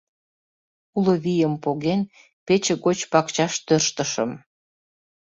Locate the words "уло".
0.97-1.13